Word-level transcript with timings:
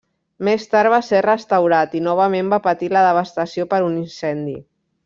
Més 0.47 0.63
tard 0.71 0.91
va 0.93 0.99
ser 1.09 1.19
restaurat 1.25 1.95
i 2.01 2.03
novament 2.09 2.51
va 2.55 2.61
patir 2.71 2.93
la 2.99 3.07
devastació 3.11 3.71
per 3.75 3.85
un 3.91 4.03
incendi. 4.07 4.61